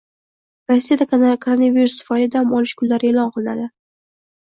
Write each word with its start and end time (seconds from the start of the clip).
Rossiyada 0.69 1.05
koronavirus 1.43 1.97
tufayli 1.99 2.29
dam 2.37 2.55
olish 2.61 2.73
kunlari 2.81 3.11
e’lon 3.11 3.29
qilinadi 3.37 3.67